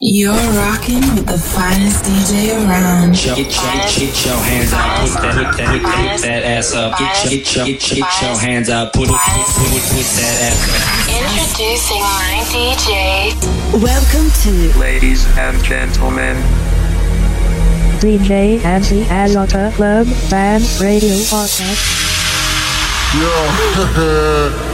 [0.00, 3.14] You're rocking with the finest DJ around.
[3.14, 6.72] Get your, get your, get your hands up, put that, put that, put that ass
[6.72, 6.96] up.
[6.96, 10.06] Get your, get your, get your, get your hands up, put, put, put, put, put
[10.22, 10.86] that ass up.
[11.10, 13.34] Introducing my DJ.
[13.82, 16.36] Welcome to Ladies and gentlemen,
[17.98, 21.82] DJ Ansi Asota Club Fan Radio Podcast.
[23.18, 24.64] Yo.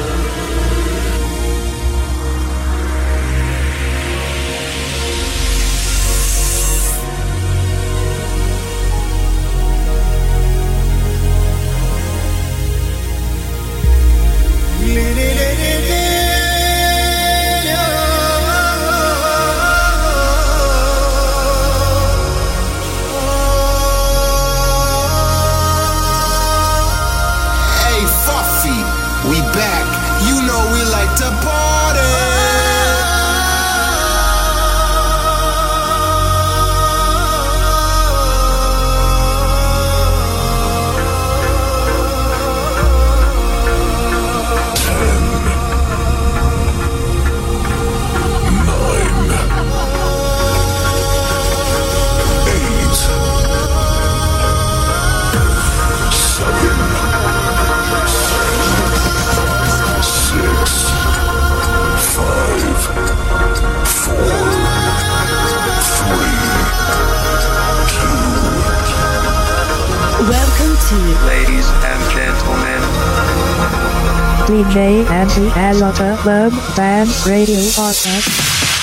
[74.75, 78.74] DJ Ansi Asota Club Fan Radio Podcast.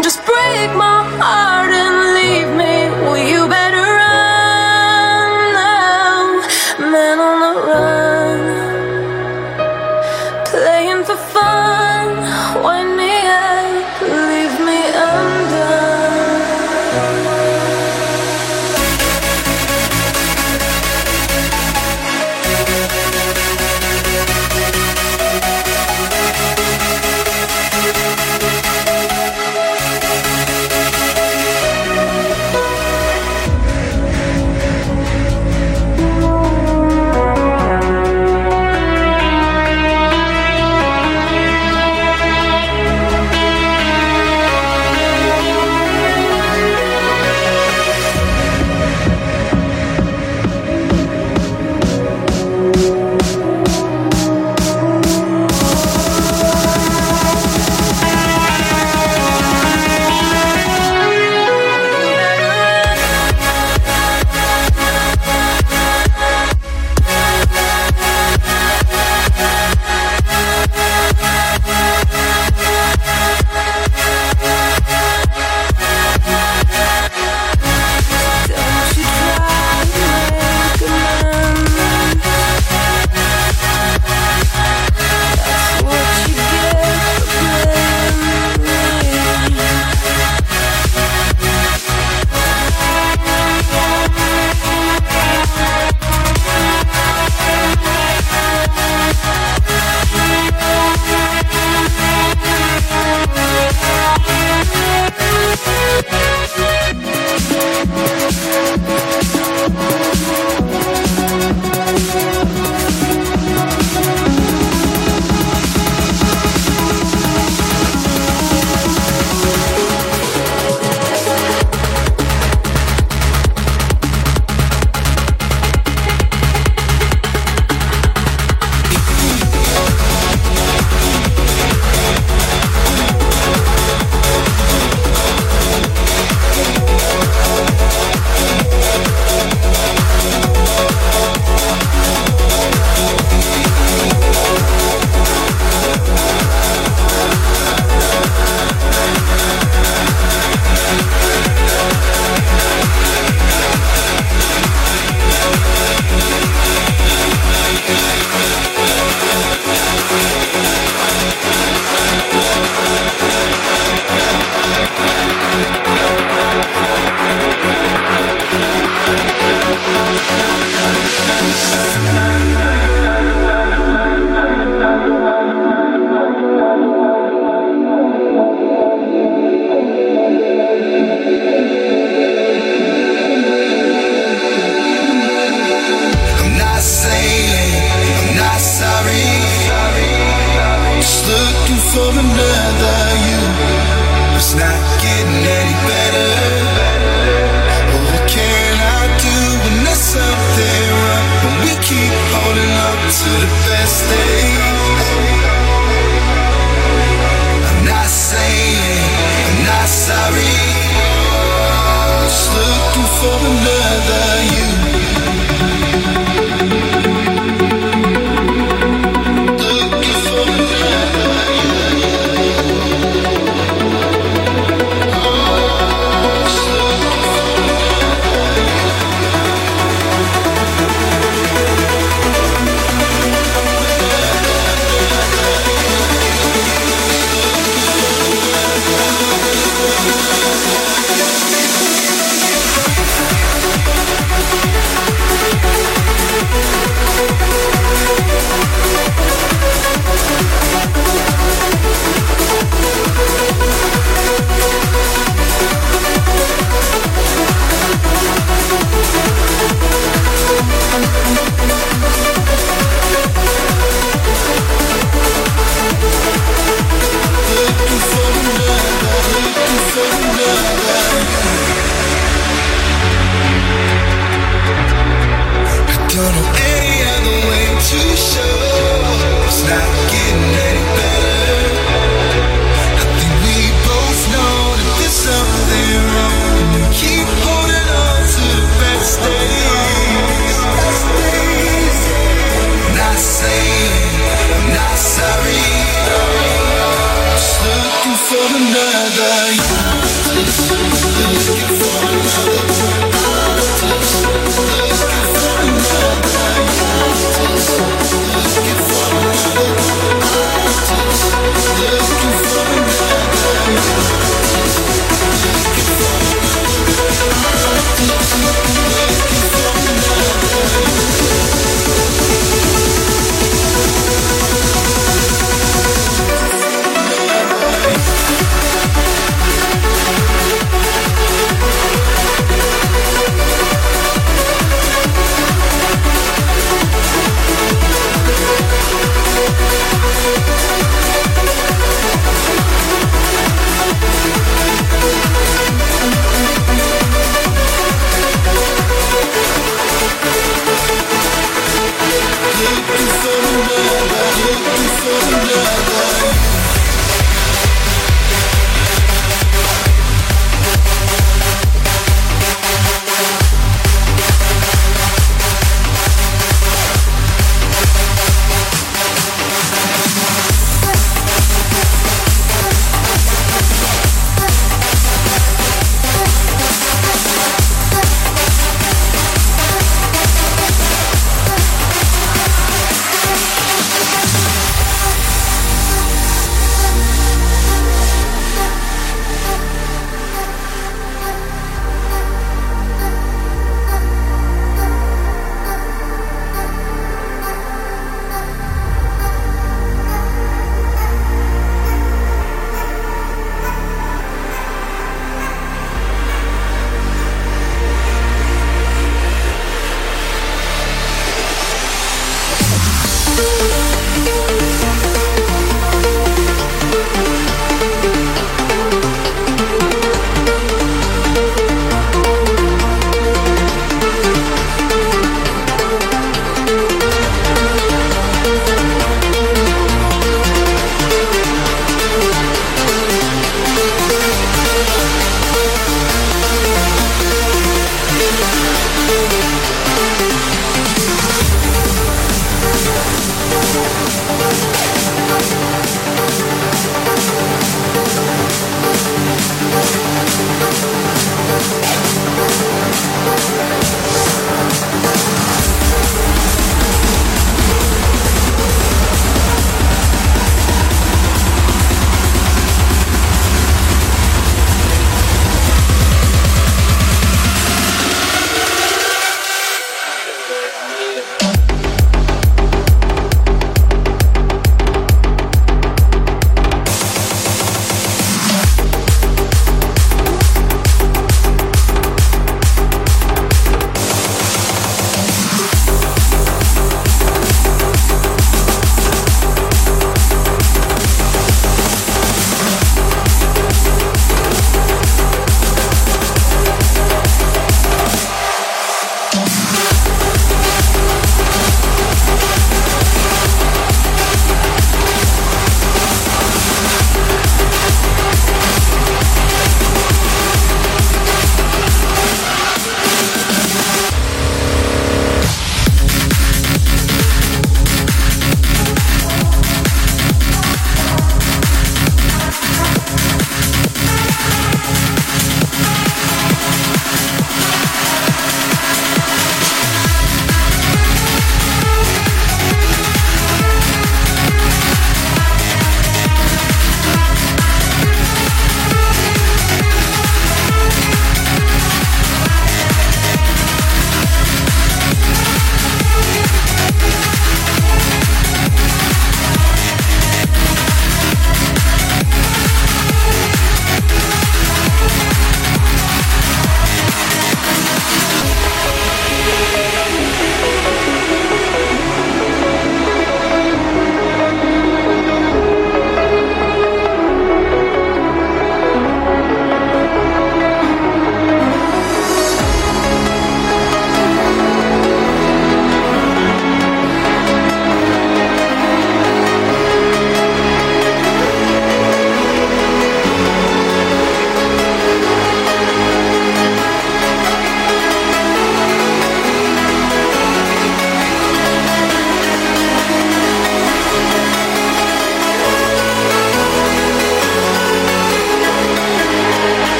[0.00, 2.21] Just break my heart and leave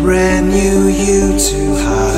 [0.00, 2.09] brand new you to hide.